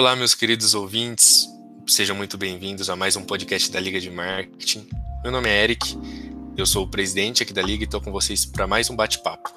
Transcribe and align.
Olá, 0.00 0.16
meus 0.16 0.34
queridos 0.34 0.74
ouvintes, 0.74 1.46
sejam 1.86 2.16
muito 2.16 2.38
bem-vindos 2.38 2.88
a 2.88 2.96
mais 2.96 3.16
um 3.16 3.22
podcast 3.22 3.70
da 3.70 3.78
Liga 3.78 4.00
de 4.00 4.08
Marketing. 4.10 4.88
Meu 5.22 5.30
nome 5.30 5.50
é 5.50 5.62
Eric, 5.62 5.94
eu 6.56 6.64
sou 6.64 6.86
o 6.86 6.90
presidente 6.90 7.42
aqui 7.42 7.52
da 7.52 7.60
Liga 7.60 7.82
e 7.82 7.84
estou 7.84 8.00
com 8.00 8.10
vocês 8.10 8.46
para 8.46 8.66
mais 8.66 8.88
um 8.88 8.96
bate-papo. 8.96 9.52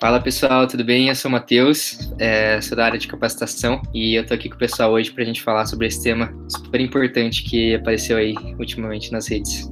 Fala 0.00 0.20
pessoal, 0.20 0.68
tudo 0.68 0.84
bem? 0.84 1.08
Eu 1.08 1.16
sou 1.16 1.28
o 1.28 1.32
Matheus, 1.32 1.98
é, 2.20 2.60
sou 2.60 2.76
da 2.76 2.84
área 2.84 2.96
de 2.96 3.08
capacitação 3.08 3.82
e 3.92 4.14
eu 4.14 4.24
tô 4.24 4.34
aqui 4.34 4.48
com 4.48 4.54
o 4.54 4.58
pessoal 4.58 4.92
hoje 4.92 5.10
para 5.10 5.24
a 5.24 5.26
gente 5.26 5.42
falar 5.42 5.66
sobre 5.66 5.88
esse 5.88 6.00
tema 6.00 6.32
super 6.48 6.80
importante 6.80 7.42
que 7.42 7.74
apareceu 7.74 8.18
aí 8.18 8.36
ultimamente 8.60 9.10
nas 9.10 9.26
redes. 9.26 9.68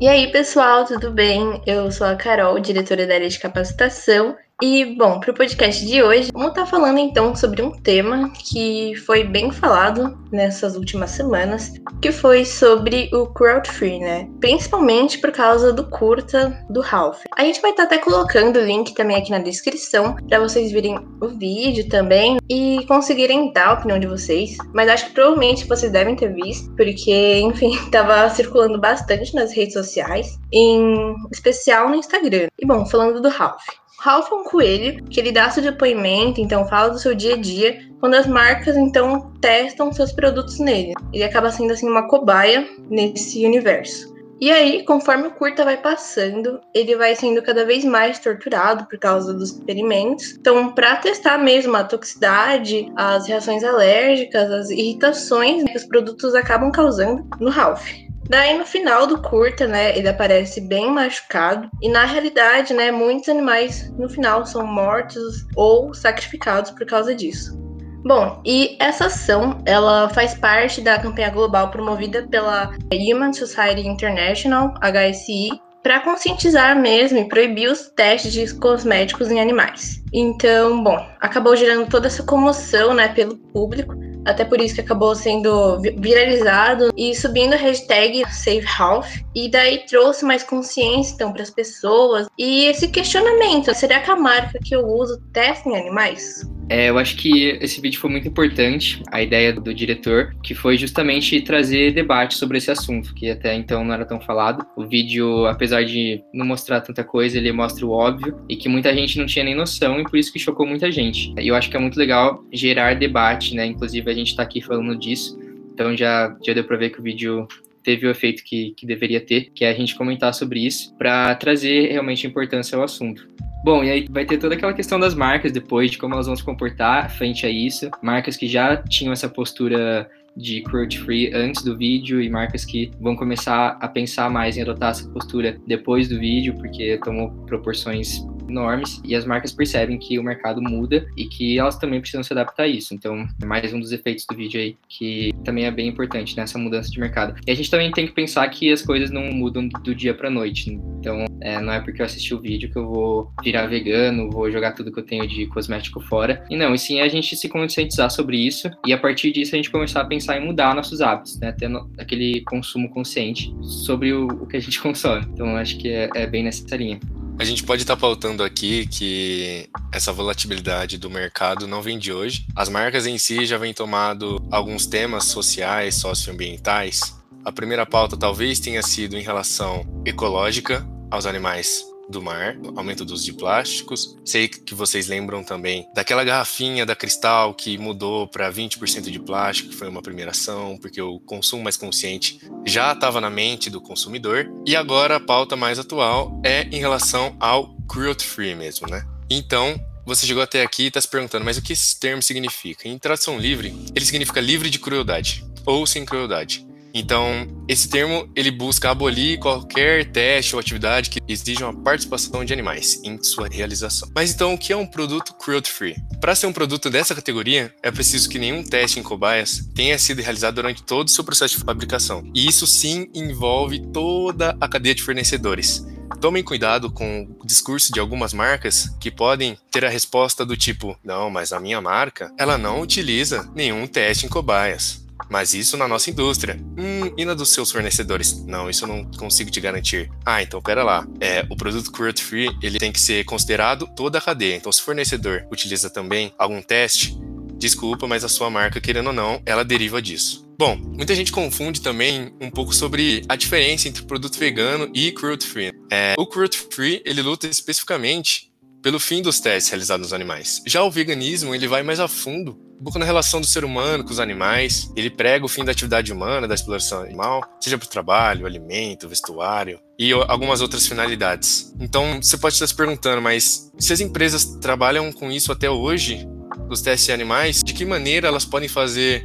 E 0.00 0.06
aí 0.06 0.30
pessoal, 0.30 0.84
tudo 0.84 1.10
bem? 1.10 1.60
Eu 1.66 1.90
sou 1.90 2.06
a 2.06 2.14
Carol, 2.14 2.60
diretora 2.60 3.08
da 3.08 3.14
área 3.14 3.28
de 3.28 3.40
capacitação 3.40 4.36
e, 4.60 4.84
bom, 4.96 5.20
para 5.20 5.30
o 5.30 5.34
podcast 5.34 5.86
de 5.86 6.02
hoje, 6.02 6.30
vamos 6.32 6.48
estar 6.48 6.62
tá 6.62 6.66
falando 6.66 6.98
então 6.98 7.32
sobre 7.32 7.62
um 7.62 7.70
tema 7.70 8.32
que 8.32 8.92
foi 9.06 9.22
bem 9.22 9.52
falado 9.52 10.18
nessas 10.32 10.74
últimas 10.74 11.10
semanas, 11.10 11.74
que 12.02 12.10
foi 12.10 12.44
sobre 12.44 13.08
o 13.12 13.28
cruelty 13.28 13.70
free, 13.70 14.00
né? 14.00 14.28
Principalmente 14.40 15.18
por 15.18 15.30
causa 15.30 15.72
do 15.72 15.84
curta 15.84 16.60
do 16.68 16.80
Ralph. 16.80 17.20
A 17.36 17.44
gente 17.44 17.60
vai 17.60 17.70
estar 17.70 17.86
tá 17.86 17.94
até 17.94 18.04
colocando 18.04 18.56
o 18.56 18.64
link 18.64 18.94
também 18.94 19.16
aqui 19.16 19.30
na 19.30 19.38
descrição 19.38 20.16
para 20.28 20.40
vocês 20.40 20.72
virem 20.72 20.98
o 21.20 21.28
vídeo 21.28 21.88
também 21.88 22.38
e 22.50 22.84
conseguirem 22.88 23.52
dar 23.52 23.68
a 23.68 23.72
opinião 23.74 24.00
de 24.00 24.08
vocês. 24.08 24.56
Mas 24.74 24.88
acho 24.88 25.06
que 25.06 25.12
provavelmente 25.12 25.68
vocês 25.68 25.92
devem 25.92 26.16
ter 26.16 26.34
visto, 26.34 26.68
porque, 26.74 27.38
enfim, 27.38 27.74
estava 27.74 28.28
circulando 28.30 28.80
bastante 28.80 29.32
nas 29.36 29.52
redes 29.52 29.74
sociais, 29.74 30.36
em 30.52 31.14
especial 31.30 31.88
no 31.88 31.94
Instagram. 31.94 32.48
E 32.58 32.66
bom, 32.66 32.84
falando 32.84 33.22
do 33.22 33.28
Ralph. 33.28 33.62
Ralph 34.00 34.28
coelho 34.44 35.04
que 35.04 35.18
ele 35.18 35.32
dá 35.32 35.50
seu 35.50 35.62
depoimento, 35.62 36.40
então 36.40 36.68
fala 36.68 36.90
do 36.90 36.98
seu 36.98 37.14
dia 37.14 37.34
a 37.34 37.36
dia, 37.36 37.80
quando 37.98 38.14
as 38.14 38.26
marcas 38.26 38.76
então 38.76 39.32
testam 39.40 39.92
seus 39.92 40.12
produtos 40.12 40.60
nele. 40.60 40.94
Ele 41.12 41.24
acaba 41.24 41.50
sendo 41.50 41.72
assim 41.72 41.88
uma 41.88 42.06
cobaia 42.06 42.68
nesse 42.88 43.44
universo. 43.44 44.16
E 44.40 44.52
aí, 44.52 44.84
conforme 44.84 45.26
o 45.26 45.32
curta 45.32 45.64
vai 45.64 45.76
passando, 45.76 46.60
ele 46.72 46.94
vai 46.96 47.16
sendo 47.16 47.42
cada 47.42 47.64
vez 47.64 47.84
mais 47.84 48.20
torturado 48.20 48.86
por 48.86 48.98
causa 48.98 49.34
dos 49.34 49.50
experimentos. 49.50 50.36
Então, 50.38 50.72
para 50.72 50.96
testar 50.96 51.38
mesmo 51.38 51.76
a 51.76 51.82
toxicidade, 51.82 52.92
as 52.96 53.26
reações 53.26 53.64
alérgicas, 53.64 54.50
as 54.50 54.70
irritações 54.70 55.64
que 55.64 55.76
os 55.76 55.84
produtos 55.84 56.36
acabam 56.36 56.70
causando 56.70 57.26
no 57.40 57.50
Ralph. 57.50 57.90
Daí 58.28 58.56
no 58.58 58.66
final 58.66 59.06
do 59.06 59.22
curta, 59.22 59.66
né, 59.66 59.96
ele 59.96 60.06
aparece 60.06 60.60
bem 60.60 60.90
machucado 60.90 61.70
e 61.80 61.88
na 61.88 62.04
realidade, 62.04 62.74
né, 62.74 62.92
muitos 62.92 63.28
animais 63.28 63.90
no 63.98 64.08
final 64.08 64.44
são 64.44 64.66
mortos 64.66 65.46
ou 65.56 65.94
sacrificados 65.94 66.70
por 66.70 66.86
causa 66.86 67.14
disso. 67.14 67.67
Bom, 68.04 68.40
e 68.44 68.76
essa 68.80 69.06
ação, 69.06 69.58
ela 69.66 70.08
faz 70.08 70.34
parte 70.34 70.80
da 70.80 70.98
campanha 70.98 71.30
global 71.30 71.70
promovida 71.70 72.26
pela 72.28 72.72
Human 72.92 73.32
Society 73.32 73.86
International, 73.86 74.72
HSI, 74.80 75.50
para 75.82 76.00
conscientizar 76.00 76.78
mesmo 76.78 77.18
e 77.18 77.28
proibir 77.28 77.70
os 77.70 77.88
testes 77.88 78.32
de 78.32 78.54
cosméticos 78.54 79.30
em 79.30 79.40
animais. 79.40 80.02
Então, 80.12 80.82
bom, 80.82 80.98
acabou 81.20 81.56
gerando 81.56 81.88
toda 81.88 82.06
essa 82.06 82.22
comoção, 82.22 82.94
né, 82.94 83.08
pelo 83.08 83.36
público, 83.36 83.94
até 84.26 84.44
por 84.44 84.60
isso 84.60 84.74
que 84.74 84.80
acabou 84.80 85.14
sendo 85.14 85.80
viralizado 85.80 86.92
e 86.96 87.14
subindo 87.14 87.54
a 87.54 87.56
hashtag 87.56 88.22
SaveHealth. 88.30 89.24
E 89.34 89.50
daí 89.50 89.86
trouxe 89.86 90.24
mais 90.24 90.42
consciência 90.42 91.14
então 91.14 91.32
para 91.32 91.42
as 91.42 91.50
pessoas. 91.50 92.26
E 92.38 92.66
esse 92.66 92.88
questionamento: 92.88 93.72
será 93.74 94.00
que 94.00 94.10
a 94.10 94.16
marca 94.16 94.58
que 94.62 94.74
eu 94.76 94.86
uso 94.86 95.18
testa 95.32 95.68
em 95.68 95.76
animais? 95.76 96.42
É, 96.70 96.90
eu 96.90 96.98
acho 96.98 97.16
que 97.16 97.58
esse 97.62 97.80
vídeo 97.80 97.98
foi 97.98 98.10
muito 98.10 98.28
importante, 98.28 99.02
a 99.10 99.22
ideia 99.22 99.52
do 99.52 99.72
diretor, 99.72 100.34
que 100.42 100.54
foi 100.54 100.76
justamente 100.76 101.40
trazer 101.40 101.92
debate 101.92 102.34
sobre 102.34 102.58
esse 102.58 102.70
assunto, 102.70 103.14
que 103.14 103.30
até 103.30 103.54
então 103.54 103.82
não 103.82 103.94
era 103.94 104.04
tão 104.04 104.20
falado. 104.20 104.66
O 104.76 104.86
vídeo, 104.86 105.46
apesar 105.46 105.84
de 105.84 106.22
não 106.32 106.44
mostrar 106.44 106.82
tanta 106.82 107.02
coisa, 107.02 107.38
ele 107.38 107.52
mostra 107.52 107.86
o 107.86 107.90
óbvio 107.90 108.38
e 108.48 108.56
que 108.56 108.68
muita 108.68 108.94
gente 108.94 109.18
não 109.18 109.26
tinha 109.26 109.44
nem 109.44 109.54
noção 109.54 109.98
e 110.00 110.04
por 110.04 110.18
isso 110.18 110.32
que 110.32 110.38
chocou 110.38 110.66
muita 110.66 110.92
gente. 110.92 111.32
E 111.38 111.48
eu 111.48 111.54
acho 111.54 111.70
que 111.70 111.76
é 111.76 111.80
muito 111.80 111.98
legal 111.98 112.44
gerar 112.52 112.94
debate, 112.94 113.54
né? 113.54 113.64
Inclusive 113.64 114.10
a 114.10 114.14
gente 114.14 114.28
está 114.28 114.42
aqui 114.42 114.60
falando 114.60 114.98
disso, 114.98 115.38
então 115.72 115.96
já, 115.96 116.36
já 116.44 116.52
deu 116.52 116.64
para 116.64 116.76
ver 116.76 116.90
que 116.90 117.00
o 117.00 117.02
vídeo 117.02 117.48
teve 117.82 118.06
o 118.06 118.10
efeito 118.10 118.44
que, 118.44 118.74
que 118.76 118.84
deveria 118.84 119.20
ter, 119.20 119.50
que 119.54 119.64
é 119.64 119.70
a 119.70 119.74
gente 119.74 119.96
comentar 119.96 120.34
sobre 120.34 120.66
isso, 120.66 120.94
para 120.98 121.34
trazer 121.36 121.90
realmente 121.90 122.26
importância 122.26 122.76
ao 122.76 122.84
assunto. 122.84 123.26
Bom, 123.64 123.82
e 123.82 123.90
aí 123.90 124.06
vai 124.08 124.24
ter 124.24 124.38
toda 124.38 124.54
aquela 124.54 124.72
questão 124.72 125.00
das 125.00 125.14
marcas 125.14 125.52
depois, 125.52 125.90
de 125.90 125.98
como 125.98 126.14
elas 126.14 126.26
vão 126.26 126.36
se 126.36 126.44
comportar 126.44 127.10
frente 127.10 127.44
a 127.44 127.50
isso. 127.50 127.90
Marcas 128.00 128.36
que 128.36 128.46
já 128.46 128.76
tinham 128.76 129.12
essa 129.12 129.28
postura 129.28 130.08
de 130.36 130.62
cruelty 130.62 130.98
free 130.98 131.34
antes 131.34 131.62
do 131.62 131.76
vídeo 131.76 132.22
e 132.22 132.30
marcas 132.30 132.64
que 132.64 132.90
vão 133.00 133.16
começar 133.16 133.76
a 133.80 133.88
pensar 133.88 134.30
mais 134.30 134.56
em 134.56 134.62
adotar 134.62 134.90
essa 134.90 135.08
postura 135.08 135.58
depois 135.66 136.08
do 136.08 136.18
vídeo, 136.18 136.54
porque 136.54 136.98
tomou 137.04 137.30
proporções 137.46 138.20
enormes 138.48 139.00
e 139.04 139.14
as 139.14 139.24
marcas 139.24 139.52
percebem 139.52 139.98
que 139.98 140.18
o 140.18 140.22
mercado 140.22 140.62
muda 140.62 141.06
e 141.16 141.26
que 141.26 141.58
elas 141.58 141.76
também 141.76 142.00
precisam 142.00 142.22
se 142.22 142.32
adaptar 142.32 142.64
a 142.64 142.68
isso. 142.68 142.94
Então, 142.94 143.26
é 143.40 143.46
mais 143.46 143.72
um 143.72 143.80
dos 143.80 143.92
efeitos 143.92 144.24
do 144.28 144.36
vídeo 144.36 144.60
aí 144.60 144.76
que 144.88 145.30
também 145.44 145.64
é 145.64 145.70
bem 145.70 145.88
importante 145.88 146.36
nessa 146.36 146.58
mudança 146.58 146.90
de 146.90 146.98
mercado. 147.00 147.34
E 147.46 147.50
a 147.50 147.54
gente 147.54 147.70
também 147.70 147.90
tem 147.92 148.06
que 148.06 148.12
pensar 148.12 148.48
que 148.48 148.72
as 148.72 148.82
coisas 148.82 149.10
não 149.10 149.30
mudam 149.32 149.68
do 149.68 149.94
dia 149.94 150.14
para 150.14 150.30
noite. 150.30 150.70
Então, 150.98 151.24
é, 151.40 151.60
não 151.60 151.72
é 151.72 151.80
porque 151.80 152.00
eu 152.00 152.06
assisti 152.06 152.34
o 152.34 152.40
vídeo 152.40 152.70
que 152.70 152.78
eu 152.78 152.86
vou 152.86 153.32
virar 153.42 153.66
vegano, 153.66 154.30
vou 154.30 154.50
jogar 154.50 154.72
tudo 154.72 154.92
que 154.92 154.98
eu 154.98 155.04
tenho 155.04 155.26
de 155.26 155.46
cosmético 155.46 156.00
fora. 156.00 156.44
E 156.50 156.56
não, 156.56 156.74
e 156.74 156.78
sim 156.78 157.00
a 157.00 157.08
gente 157.08 157.36
se 157.36 157.48
conscientizar 157.48 158.10
sobre 158.10 158.36
isso 158.36 158.70
e 158.86 158.92
a 158.92 158.98
partir 158.98 159.32
disso 159.32 159.54
a 159.54 159.56
gente 159.56 159.70
começar 159.70 160.00
a 160.00 160.04
pensar 160.04 160.38
em 160.38 160.44
mudar 160.44 160.74
nossos 160.74 161.00
hábitos, 161.00 161.38
né? 161.38 161.54
Tendo 161.58 161.90
aquele 161.98 162.42
consumo 162.42 162.88
consciente 162.90 163.54
sobre 163.62 164.12
o, 164.12 164.26
o 164.26 164.46
que 164.46 164.56
a 164.56 164.60
gente 164.60 164.80
consome. 164.82 165.26
Então, 165.32 165.56
acho 165.56 165.78
que 165.78 165.88
é, 165.88 166.10
é 166.14 166.26
bem 166.26 166.44
nessa 166.44 166.76
linha. 166.76 166.98
A 167.38 167.44
gente 167.44 167.62
pode 167.62 167.82
estar 167.82 167.94
tá 167.94 168.00
pautando 168.00 168.42
aqui 168.42 168.84
que 168.86 169.70
essa 169.92 170.12
volatilidade 170.12 170.98
do 170.98 171.08
mercado 171.08 171.68
não 171.68 171.80
vem 171.80 171.96
de 171.96 172.12
hoje. 172.12 172.44
As 172.54 172.68
marcas 172.68 173.06
em 173.06 173.16
si 173.16 173.46
já 173.46 173.56
vêm 173.56 173.72
tomando 173.72 174.44
alguns 174.50 174.86
temas 174.86 175.26
sociais, 175.26 175.94
socioambientais. 175.94 177.16
A 177.44 177.52
primeira 177.52 177.86
pauta 177.86 178.16
talvez 178.16 178.58
tenha 178.58 178.82
sido 178.82 179.16
em 179.16 179.22
relação 179.22 179.86
ecológica 180.04 180.84
aos 181.10 181.26
animais 181.26 181.87
do 182.08 182.22
mar, 182.22 182.56
aumento 182.76 183.04
do 183.04 183.12
uso 183.12 183.24
de 183.24 183.32
plásticos. 183.32 184.16
Sei 184.24 184.48
que 184.48 184.74
vocês 184.74 185.08
lembram 185.08 185.44
também 185.44 185.86
daquela 185.94 186.24
garrafinha 186.24 186.86
da 186.86 186.96
Cristal 186.96 187.54
que 187.54 187.76
mudou 187.78 188.26
para 188.26 188.52
20% 188.52 189.10
de 189.10 189.18
plástico, 189.18 189.70
que 189.70 189.76
foi 189.76 189.88
uma 189.88 190.02
primeira 190.02 190.30
ação, 190.30 190.78
porque 190.80 191.00
o 191.00 191.20
consumo 191.20 191.62
mais 191.62 191.76
consciente 191.76 192.40
já 192.64 192.92
estava 192.92 193.20
na 193.20 193.30
mente 193.30 193.70
do 193.70 193.80
consumidor. 193.80 194.50
E 194.66 194.74
agora 194.74 195.16
a 195.16 195.20
pauta 195.20 195.56
mais 195.56 195.78
atual 195.78 196.40
é 196.44 196.62
em 196.64 196.78
relação 196.78 197.36
ao 197.38 197.76
cruelty 197.88 198.26
free 198.26 198.54
mesmo, 198.54 198.88
né? 198.88 199.04
Então, 199.30 199.78
você 200.06 200.26
chegou 200.26 200.42
até 200.42 200.62
aqui 200.62 200.84
e 200.84 200.86
está 200.86 201.00
se 201.00 201.08
perguntando, 201.08 201.44
mas 201.44 201.58
o 201.58 201.62
que 201.62 201.74
esse 201.74 201.98
termo 202.00 202.22
significa? 202.22 202.88
Em 202.88 202.98
tradução 202.98 203.38
livre, 203.38 203.74
ele 203.94 204.04
significa 204.06 204.40
livre 204.40 204.70
de 204.70 204.78
crueldade 204.78 205.44
ou 205.66 205.86
sem 205.86 206.04
crueldade. 206.04 206.66
Então, 206.94 207.46
esse 207.68 207.88
termo 207.88 208.28
ele 208.34 208.50
busca 208.50 208.90
abolir 208.90 209.38
qualquer 209.38 210.10
teste 210.10 210.54
ou 210.54 210.60
atividade 210.60 211.10
que 211.10 211.20
exija 211.28 211.66
uma 211.66 211.82
participação 211.82 212.44
de 212.44 212.52
animais 212.52 213.00
em 213.04 213.22
sua 213.22 213.48
realização. 213.48 214.08
Mas 214.14 214.32
então, 214.32 214.54
o 214.54 214.58
que 214.58 214.72
é 214.72 214.76
um 214.76 214.86
produto 214.86 215.34
cruelty 215.34 215.70
free? 215.70 215.96
Para 216.20 216.34
ser 216.34 216.46
um 216.46 216.52
produto 216.52 216.90
dessa 216.90 217.14
categoria, 217.14 217.74
é 217.82 217.90
preciso 217.90 218.28
que 218.28 218.38
nenhum 218.38 218.62
teste 218.62 218.98
em 218.98 219.02
cobaias 219.02 219.68
tenha 219.74 219.98
sido 219.98 220.22
realizado 220.22 220.56
durante 220.56 220.82
todo 220.82 221.08
o 221.08 221.10
seu 221.10 221.24
processo 221.24 221.58
de 221.58 221.64
fabricação. 221.64 222.28
E 222.34 222.46
isso 222.46 222.66
sim 222.66 223.08
envolve 223.14 223.80
toda 223.92 224.56
a 224.60 224.68
cadeia 224.68 224.94
de 224.94 225.02
fornecedores. 225.02 225.86
Tomem 226.20 226.42
cuidado 226.42 226.90
com 226.90 227.28
o 227.38 227.46
discurso 227.46 227.92
de 227.92 228.00
algumas 228.00 228.32
marcas 228.32 228.88
que 228.98 229.10
podem 229.10 229.56
ter 229.70 229.84
a 229.84 229.88
resposta 229.88 230.44
do 230.44 230.56
tipo: 230.56 230.98
não, 231.04 231.30
mas 231.30 231.52
a 231.52 231.60
minha 231.60 231.80
marca, 231.80 232.32
ela 232.36 232.58
não 232.58 232.80
utiliza 232.80 233.48
nenhum 233.54 233.86
teste 233.86 234.26
em 234.26 234.28
cobaias. 234.28 235.06
Mas 235.30 235.54
isso 235.54 235.76
na 235.76 235.86
nossa 235.86 236.10
indústria. 236.10 236.58
Hum, 236.76 237.12
e 237.16 237.24
na 237.24 237.34
dos 237.34 237.50
seus 237.50 237.70
fornecedores? 237.70 238.44
Não, 238.44 238.68
isso 238.68 238.84
eu 238.84 238.88
não 238.88 239.04
consigo 239.12 239.50
te 239.50 239.60
garantir. 239.60 240.10
Ah, 240.24 240.42
então 240.42 240.60
pera 240.60 240.82
lá. 240.82 241.06
É, 241.20 241.46
o 241.50 241.56
produto 241.56 241.90
cruelty 241.92 242.22
free, 242.22 242.48
ele 242.62 242.78
tem 242.78 242.92
que 242.92 243.00
ser 243.00 243.24
considerado 243.24 243.86
toda 243.94 244.18
a 244.18 244.20
cadeia. 244.20 244.56
Então, 244.56 244.72
se 244.72 244.80
o 244.80 244.84
fornecedor 244.84 245.46
utiliza 245.50 245.90
também 245.90 246.32
algum 246.38 246.62
teste, 246.62 247.16
desculpa, 247.58 248.06
mas 248.06 248.24
a 248.24 248.28
sua 248.28 248.48
marca, 248.50 248.80
querendo 248.80 249.08
ou 249.08 249.12
não, 249.12 249.42
ela 249.44 249.64
deriva 249.64 250.00
disso. 250.00 250.46
Bom, 250.58 250.76
muita 250.76 251.14
gente 251.14 251.30
confunde 251.30 251.80
também 251.80 252.34
um 252.40 252.50
pouco 252.50 252.74
sobre 252.74 253.22
a 253.28 253.36
diferença 253.36 253.86
entre 253.88 254.02
produto 254.02 254.38
vegano 254.38 254.90
e 254.92 255.12
cruelty 255.12 255.46
free. 255.46 255.72
É, 255.90 256.14
o 256.18 256.26
cruelty 256.26 256.58
free, 256.72 257.02
ele 257.04 257.22
luta 257.22 257.46
especificamente 257.46 258.48
pelo 258.82 258.98
fim 258.98 259.22
dos 259.22 259.38
testes 259.40 259.70
realizados 259.70 260.06
nos 260.06 260.12
animais. 260.12 260.62
Já 260.66 260.82
o 260.82 260.90
veganismo, 260.90 261.54
ele 261.54 261.68
vai 261.68 261.82
mais 261.82 262.00
a 262.00 262.08
fundo 262.08 262.58
pouco 262.82 262.98
na 262.98 263.04
relação 263.04 263.40
do 263.40 263.46
ser 263.46 263.64
humano 263.64 264.04
com 264.04 264.10
os 264.10 264.20
animais. 264.20 264.90
Ele 264.96 265.10
prega 265.10 265.44
o 265.44 265.48
fim 265.48 265.64
da 265.64 265.72
atividade 265.72 266.12
humana, 266.12 266.48
da 266.48 266.54
exploração 266.54 267.02
animal, 267.02 267.42
seja 267.60 267.78
para 267.78 267.86
o 267.86 267.90
trabalho, 267.90 268.46
alimento, 268.46 269.08
vestuário 269.08 269.80
e 269.98 270.12
algumas 270.12 270.60
outras 270.60 270.86
finalidades. 270.86 271.74
Então, 271.80 272.22
você 272.22 272.38
pode 272.38 272.54
estar 272.54 272.66
se 272.66 272.74
perguntando, 272.74 273.20
mas 273.20 273.72
se 273.78 273.92
as 273.92 274.00
empresas 274.00 274.44
trabalham 274.60 275.12
com 275.12 275.30
isso 275.30 275.50
até 275.50 275.68
hoje, 275.68 276.26
dos 276.68 276.82
testes 276.82 277.10
animais, 277.10 277.62
de 277.62 277.72
que 277.72 277.84
maneira 277.84 278.28
elas 278.28 278.44
podem 278.44 278.68
fazer 278.68 279.24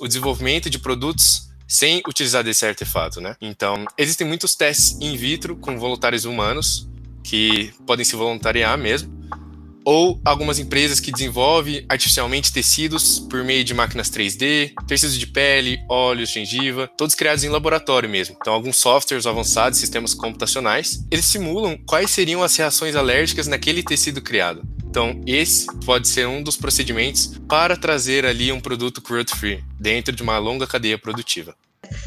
o 0.00 0.06
desenvolvimento 0.06 0.70
de 0.70 0.78
produtos 0.78 1.46
sem 1.68 2.00
utilizar 2.06 2.44
desse 2.44 2.64
artefato, 2.64 3.20
né? 3.20 3.34
Então, 3.40 3.84
existem 3.98 4.26
muitos 4.26 4.54
testes 4.54 4.96
in 5.00 5.16
vitro 5.16 5.56
com 5.56 5.78
voluntários 5.78 6.24
humanos 6.24 6.88
que 7.24 7.72
podem 7.84 8.04
se 8.04 8.14
voluntariar 8.14 8.78
mesmo, 8.78 9.12
ou 9.86 10.20
algumas 10.24 10.58
empresas 10.58 10.98
que 10.98 11.12
desenvolvem 11.12 11.86
artificialmente 11.88 12.52
tecidos 12.52 13.20
por 13.20 13.44
meio 13.44 13.62
de 13.62 13.72
máquinas 13.72 14.10
3D, 14.10 14.72
tecidos 14.84 15.16
de 15.16 15.28
pele, 15.28 15.78
óleos, 15.88 16.32
gengiva, 16.32 16.90
todos 16.98 17.14
criados 17.14 17.44
em 17.44 17.48
laboratório 17.48 18.08
mesmo. 18.08 18.36
Então, 18.40 18.52
alguns 18.52 18.78
softwares 18.78 19.26
avançados, 19.26 19.78
sistemas 19.78 20.12
computacionais, 20.12 21.06
eles 21.08 21.26
simulam 21.26 21.78
quais 21.86 22.10
seriam 22.10 22.42
as 22.42 22.56
reações 22.56 22.96
alérgicas 22.96 23.46
naquele 23.46 23.80
tecido 23.80 24.20
criado. 24.20 24.62
Então, 24.84 25.20
esse 25.24 25.66
pode 25.84 26.08
ser 26.08 26.26
um 26.26 26.42
dos 26.42 26.56
procedimentos 26.56 27.38
para 27.48 27.76
trazer 27.76 28.26
ali 28.26 28.50
um 28.50 28.58
produto 28.58 29.00
cruelty-free 29.00 29.62
dentro 29.78 30.14
de 30.14 30.22
uma 30.22 30.38
longa 30.38 30.66
cadeia 30.66 30.98
produtiva. 30.98 31.54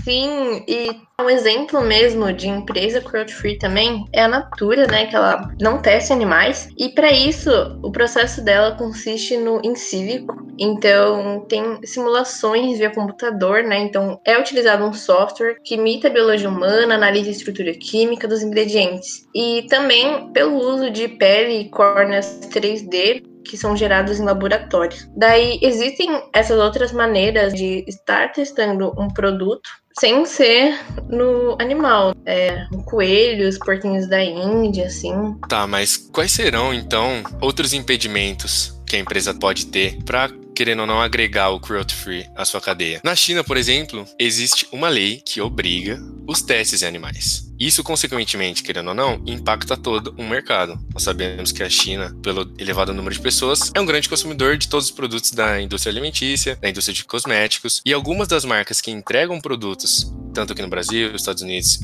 Sim, 0.04 0.64
e 0.68 0.90
um 1.22 1.30
exemplo 1.30 1.82
mesmo 1.82 2.32
de 2.32 2.48
empresa 2.48 3.02
cruelty 3.02 3.34
free 3.34 3.58
também 3.58 4.06
é 4.14 4.24
a 4.24 4.28
Natura, 4.28 4.88
né, 4.88 5.08
que 5.08 5.16
ela 5.16 5.54
não 5.60 5.82
testa 5.82 6.14
animais, 6.14 6.70
e 6.78 6.90
para 6.90 7.12
isso 7.12 7.52
o 7.84 7.92
processo 7.92 8.42
dela 8.42 8.76
consiste 8.76 9.36
no 9.38 9.62
in 9.64 9.76
cívico. 9.76 10.34
Então, 10.58 11.46
tem 11.48 11.80
simulações 11.86 12.78
via 12.78 12.90
computador, 12.90 13.64
né? 13.64 13.80
Então, 13.80 14.20
é 14.26 14.38
utilizado 14.38 14.84
um 14.84 14.92
software 14.92 15.56
que 15.64 15.76
imita 15.76 16.10
a 16.10 16.12
biologia 16.12 16.50
humana, 16.50 16.96
analisa 16.96 17.30
a 17.30 17.32
estrutura 17.32 17.74
química 17.74 18.28
dos 18.28 18.44
ingredientes. 18.44 19.26
E 19.34 19.66
também 19.70 20.32
pelo 20.34 20.58
uso 20.58 20.92
de 20.92 21.08
pele 21.08 21.62
e 21.62 21.70
córneas 21.70 22.42
3D 22.52 23.24
que 23.50 23.58
são 23.58 23.76
gerados 23.76 24.20
em 24.20 24.24
laboratórios. 24.24 25.10
Daí 25.16 25.60
existem 25.62 26.24
essas 26.34 26.60
outras 26.60 26.92
maneiras 26.92 27.54
de 27.54 27.84
estar 27.88 28.32
testando 28.32 28.94
um 28.98 29.08
produto 29.08 29.70
sem 30.00 30.26
ser 30.26 30.80
no 31.10 31.58
animal. 31.60 32.16
É, 32.26 32.66
coelhos, 32.86 33.58
porquinhos 33.58 34.08
da 34.08 34.24
Índia, 34.24 34.86
assim. 34.86 35.36
Tá, 35.50 35.68
mas 35.68 35.98
quais 35.98 36.32
serão 36.32 36.74
então 36.74 37.24
outros 37.42 37.74
impedimentos 37.74 38.79
que 38.90 38.96
a 38.96 39.00
empresa 39.00 39.34
pode 39.34 39.68
ter 39.68 40.02
para 40.04 40.30
querendo 40.56 40.82
ou 40.82 40.88
não 40.88 41.00
agregar 41.00 41.52
o 41.52 41.60
cruelty 41.60 41.96
free 41.96 42.26
à 42.36 42.44
sua 42.44 42.60
cadeia. 42.60 43.00
Na 43.02 43.16
China, 43.16 43.46
por 43.46 43.56
exemplo, 43.56 44.06
existe 44.20 44.68
uma 44.74 44.90
lei 44.90 45.22
que 45.26 45.40
obriga 45.40 45.98
os 46.28 46.42
testes 46.42 46.82
em 46.82 46.86
animais. 46.86 47.50
Isso, 47.58 47.82
consequentemente, 47.82 48.62
querendo 48.62 48.90
ou 48.90 48.94
não, 48.94 49.22
impacta 49.26 49.78
todo 49.78 50.14
o 50.18 50.24
mercado. 50.24 50.78
Nós 50.94 51.04
sabemos 51.04 51.54
que 51.54 51.64
a 51.64 51.70
China, 51.70 52.14
pelo 52.22 52.52
elevado 52.58 52.94
número 52.94 53.16
de 53.16 53.22
pessoas, 53.22 53.72
é 53.74 53.80
um 53.80 53.86
grande 53.86 54.10
consumidor 54.10 54.58
de 54.58 54.68
todos 54.68 54.88
os 54.88 54.92
produtos 54.92 55.32
da 55.32 55.62
indústria 55.62 55.92
alimentícia, 55.92 56.58
da 56.58 56.70
indústria 56.70 56.94
de 56.94 57.06
cosméticos, 57.06 57.82
e 57.86 57.94
algumas 57.94 58.28
das 58.28 58.44
marcas 58.44 58.82
que 58.82 58.92
entregam 58.92 59.40
produtos, 59.40 60.14
tanto 60.34 60.52
aqui 60.52 60.62
no 60.62 60.70
Brasil, 60.70 61.16
Estados 61.16 61.42
Unidos 61.42 61.80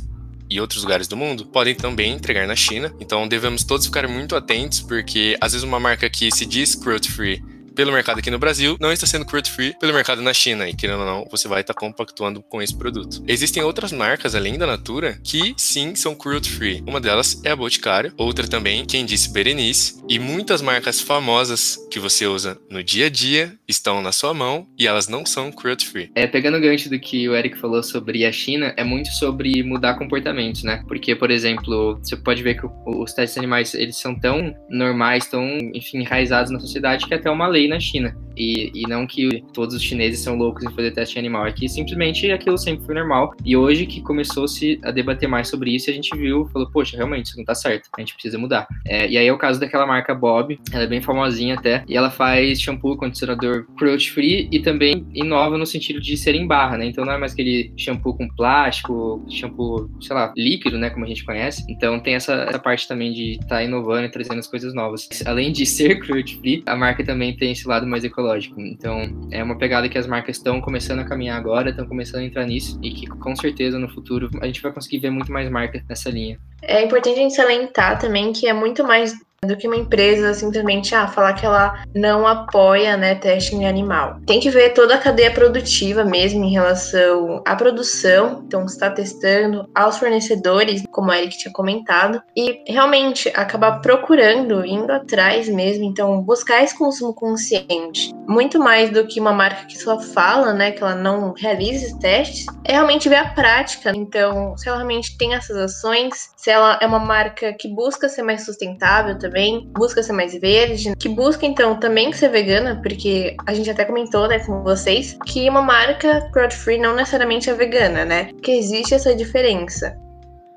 e 0.50 0.60
outros 0.60 0.84
lugares 0.84 1.08
do 1.08 1.18
mundo 1.18 1.46
podem 1.46 1.76
também 1.76 2.14
entregar 2.14 2.48
na 2.48 2.56
China. 2.56 2.94
Então 3.00 3.28
devemos 3.28 3.64
todos 3.64 3.86
ficar 3.86 4.08
muito 4.08 4.36
atentos, 4.36 4.82
porque 4.82 5.38
às 5.42 5.54
vezes 5.54 5.64
uma 5.64 5.80
marca 5.80 6.10
que 6.10 6.32
se 6.32 6.46
diz 6.46 6.76
cruelty 6.76 7.12
free 7.12 7.56
pelo 7.76 7.92
mercado 7.92 8.20
aqui 8.20 8.32
no 8.32 8.40
Brasil, 8.40 8.78
não 8.80 8.92
está 8.92 9.06
sendo 9.06 9.26
cruelty 9.26 9.52
free 9.52 9.76
pelo 9.78 9.94
mercado 9.94 10.22
na 10.22 10.34
China. 10.34 10.68
E 10.68 10.74
querendo 10.74 11.02
ou 11.02 11.06
não, 11.06 11.28
você 11.30 11.48
vai 11.48 11.62
estar 11.62 11.74
compactuando 11.74 12.42
com 12.42 12.62
esse 12.62 12.74
produto. 12.76 13.22
Existem 13.28 13.62
outras 13.62 13.92
marcas 13.92 14.34
além 14.34 14.58
da 14.58 14.66
Natura 14.66 15.20
que 15.22 15.54
sim 15.58 15.94
são 15.94 16.16
cruelty 16.16 16.50
free. 16.50 16.84
Uma 16.88 17.02
delas 17.02 17.42
é 17.44 17.52
a 17.52 17.56
Boticário, 17.56 18.14
outra 18.18 18.48
também, 18.48 18.86
quem 18.86 19.06
disse 19.06 19.30
Berenice, 19.30 20.02
e 20.08 20.18
muitas 20.18 20.62
marcas 20.62 21.02
famosas 21.02 21.78
que 21.92 22.00
você 22.00 22.26
usa 22.26 22.58
no 22.70 22.82
dia 22.82 23.08
a 23.08 23.10
dia 23.10 23.54
estão 23.68 24.02
na 24.02 24.12
sua 24.12 24.34
mão 24.34 24.68
e 24.78 24.88
elas 24.88 25.08
não 25.08 25.26
são 25.26 25.52
cruelty 25.52 25.88
free. 25.88 26.12
É, 26.16 26.28
pegando 26.28 26.58
o 26.58 26.62
gancho 26.62 26.90
do 26.90 27.00
que 27.00 27.28
o 27.28 27.36
Eric 27.36 27.58
falou 27.58 27.82
sobre 27.84 28.26
a 28.26 28.32
China, 28.32 28.74
é 28.78 28.84
muito 28.84 29.10
sobre 29.10 29.64
mudar 29.64 29.96
comportamentos, 29.96 30.64
né? 30.64 30.84
Porque, 30.88 31.16
por 31.16 31.32
exemplo, 31.32 31.98
você 31.98 32.16
pode 32.16 32.44
ver 32.44 32.60
que 32.60 32.68
os 32.86 33.14
testes 33.14 33.38
animais, 33.38 33.74
eles 33.74 33.98
são 33.98 34.18
tão 34.18 34.54
normais, 34.70 35.28
tão, 35.28 35.44
enfim, 35.74 36.00
enraizados 36.00 36.52
na 36.52 36.60
sociedade 36.60 37.06
que 37.06 37.14
é 37.14 37.18
até 37.18 37.30
uma 37.30 37.48
lei 37.48 37.68
na 37.68 37.80
China. 37.80 38.16
E, 38.38 38.72
e 38.76 38.82
não 38.88 39.08
que 39.08 39.44
todos 39.54 39.76
os 39.76 39.82
chineses 39.82 40.20
são 40.20 40.36
loucos 40.36 40.64
em 40.64 40.72
fazer 40.72 40.92
teste 40.92 41.18
animal, 41.18 41.48
é 41.48 41.52
que 41.52 41.70
simplesmente 41.70 42.30
aquilo 42.32 42.58
sempre 42.58 42.86
foi 42.86 42.96
normal. 42.96 43.34
E 43.46 43.56
hoje 43.56 43.86
que 43.86 44.02
começou-se 44.02 44.80
a 44.84 44.92
debater 44.92 45.28
mais 45.30 45.48
sobre 45.48 45.74
isso, 45.74 45.90
a 45.90 45.94
gente 45.94 46.16
viu, 46.18 46.46
falou, 46.52 46.70
poxa, 46.70 46.98
realmente, 46.98 47.28
isso 47.28 47.38
não 47.38 47.46
tá 47.46 47.56
certo, 47.56 47.90
a 47.96 48.02
gente 48.02 48.14
precisa 48.14 48.38
mudar. 48.38 48.68
É, 48.86 49.10
e 49.10 49.18
aí 49.18 49.28
é 49.28 49.32
o 49.32 49.38
caso 49.38 49.60
daquela 49.60 49.88
marca 49.88 50.14
Bob, 50.14 50.60
ela 50.72 50.84
é 50.84 50.88
bem 50.88 51.02
famosinha 51.02 51.56
até, 51.56 51.84
e 51.88 51.96
ela 51.96 52.12
faz 52.12 52.60
shampoo, 52.60 52.98
condicionador 52.98 53.55
cruelty 53.78 54.12
free 54.12 54.50
e 54.52 54.60
também 54.60 55.06
inova 55.14 55.58
no 55.58 55.66
sentido 55.66 56.00
de 56.00 56.18
ser 56.18 56.36
em 56.36 56.48
barra, 56.48 56.78
né? 56.78 56.86
Então 56.86 57.06
não 57.06 57.14
é 57.14 57.18
mais 57.18 57.34
aquele 57.34 57.74
shampoo 57.78 58.16
com 58.16 58.28
plástico, 58.28 59.26
shampoo, 59.30 59.90
sei 60.02 60.16
lá, 60.16 60.34
líquido, 60.36 60.78
né, 60.78 60.90
como 60.90 61.06
a 61.06 61.08
gente 61.08 61.24
conhece. 61.24 61.64
Então 61.70 62.00
tem 62.00 62.16
essa, 62.16 62.34
essa 62.34 62.60
parte 62.60 62.88
também 62.88 63.14
de 63.14 63.32
estar 63.34 63.48
tá 63.48 63.64
inovando 63.64 64.06
e 64.06 64.10
trazendo 64.10 64.40
as 64.40 64.48
coisas 64.48 64.74
novas. 64.74 65.08
Além 65.26 65.52
de 65.52 65.66
ser 65.66 66.00
cruelty 66.00 66.38
free, 66.38 66.64
a 66.66 66.76
marca 66.76 67.04
também 67.04 67.36
tem 67.36 67.52
esse 67.52 67.68
lado 67.68 67.88
mais 67.88 68.04
ecológico. 68.04 68.60
Então, 68.60 69.02
é 69.32 69.44
uma 69.44 69.58
pegada 69.58 69.88
que 69.90 69.98
as 69.98 70.08
marcas 70.08 70.38
estão 70.38 70.62
começando 70.62 71.00
a 71.00 71.06
caminhar 71.06 71.38
agora, 71.38 71.70
estão 71.70 71.88
começando 71.88 72.22
a 72.22 72.26
entrar 72.26 72.46
nisso 72.46 72.80
e 72.82 72.92
que 72.92 73.08
com 73.08 73.36
certeza 73.36 73.78
no 73.80 73.90
futuro 73.90 74.30
a 74.42 74.46
gente 74.46 74.62
vai 74.62 74.72
conseguir 74.72 75.00
ver 75.00 75.10
muito 75.10 75.32
mais 75.32 75.50
marcas 75.50 75.82
nessa 75.88 76.10
linha. 76.10 76.40
É 76.62 76.84
importante 76.84 77.20
a 77.20 77.22
gente 77.22 77.36
salientar 77.36 78.00
também 78.00 78.34
que 78.34 78.48
é 78.48 78.54
muito 78.54 78.84
mais 78.84 79.14
do 79.44 79.56
que 79.56 79.68
uma 79.68 79.78
empresa 79.78 80.34
simplesmente 80.34 80.94
ah, 80.96 81.08
falar 81.08 81.34
que 81.34 81.46
ela 81.46 81.84
não 81.94 82.26
apoia 82.28 82.98
né, 82.98 83.16
teste 83.16 83.56
em 83.56 83.68
animal. 83.68 84.20
Tem 84.26 84.40
que 84.40 84.50
ver 84.50 84.74
toda 84.74 84.96
a 84.96 85.00
cadeia 85.00 85.32
produtiva 85.32 86.04
mesmo 86.04 86.44
em 86.44 86.52
relação 86.52 87.42
à 87.46 87.56
produção, 87.56 88.44
então 88.46 88.66
está 88.66 88.90
testando, 88.90 89.70
aos 89.74 89.98
fornecedores, 89.98 90.84
como 90.92 91.12
a 91.12 91.18
Eric 91.18 91.38
tinha 91.38 91.54
comentado, 91.54 92.22
e 92.36 92.64
realmente 92.68 93.30
acabar 93.36 93.82
procurando, 93.82 94.66
indo 94.66 94.92
atrás 94.92 95.48
mesmo, 95.48 95.84
então 95.84 96.22
buscar 96.22 96.64
esse 96.64 96.78
consumo 96.78 97.14
consciente. 97.14 98.14
Muito 98.28 98.60
mais 98.60 98.90
do 98.90 99.06
que 99.06 99.20
uma 99.20 99.34
marca 99.34 99.66
que 99.66 99.78
só 99.78 100.00
fala, 100.00 100.54
né, 100.54 100.72
que 100.72 100.82
ela 100.82 100.96
não 100.96 101.34
realiza 101.34 101.86
esses 101.86 101.98
testes, 101.98 102.46
é 102.64 102.74
realmente 102.74 103.08
ver 103.08 103.18
a 103.18 103.30
prática. 103.30 103.92
Então, 103.96 104.58
se 104.58 104.68
ela 104.68 104.78
realmente 104.78 105.18
tem 105.18 105.34
essas 105.34 105.56
ações, 105.58 106.32
se 106.36 106.50
ela 106.50 106.80
é 106.82 106.88
uma 106.88 107.00
marca 107.00 107.54
que 107.54 107.68
busca 107.68 108.10
ser 108.10 108.24
mais 108.24 108.44
sustentável 108.46 109.18
também, 109.26 109.68
busca 109.74 110.04
ser 110.04 110.14
mais 110.14 110.34
verde, 110.40 110.96
que 110.98 111.10
busca 111.10 111.46
então 111.46 111.80
também 111.80 112.14
ser 112.14 112.30
vegana, 112.30 112.80
porque 112.82 113.36
a 113.46 113.54
gente 113.54 113.70
até 113.70 113.84
comentou, 113.84 114.28
né, 114.28 114.40
com 114.40 114.62
vocês, 114.62 115.18
que 115.26 115.50
uma 115.50 115.62
marca 115.62 116.30
cruelty 116.32 116.56
free 116.56 116.78
não 116.78 116.96
necessariamente 116.96 117.50
é 117.50 117.54
vegana, 117.54 118.06
né? 118.06 118.30
Que 118.44 118.52
existe 118.52 118.94
essa 118.94 119.16
diferença. 119.16 119.96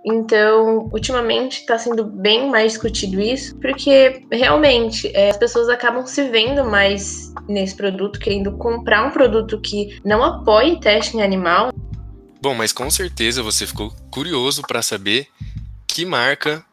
Então, 0.04 0.88
ultimamente 0.92 1.60
está 1.60 1.76
sendo 1.76 2.04
bem 2.04 2.48
mais 2.48 2.72
discutido 2.72 3.20
isso, 3.20 3.56
porque 3.56 4.22
realmente 4.30 5.10
é, 5.14 5.30
as 5.30 5.36
pessoas 5.36 5.68
acabam 5.68 6.06
se 6.06 6.22
vendo 6.30 6.64
mais 6.64 7.32
nesse 7.48 7.74
produto, 7.74 8.18
querendo 8.18 8.56
comprar 8.56 9.06
um 9.06 9.10
produto 9.10 9.60
que 9.60 9.98
não 10.04 10.22
apoie 10.22 10.80
teste 10.80 11.16
em 11.16 11.22
animal. 11.22 11.72
Bom, 12.40 12.54
mas 12.54 12.72
com 12.72 12.88
certeza 12.90 13.42
você 13.42 13.66
ficou 13.66 13.92
curioso 14.10 14.62
para 14.62 14.82
saber 14.82 15.26
que 15.86 16.04
marca 16.04 16.64